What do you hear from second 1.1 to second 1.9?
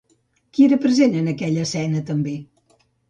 en aquella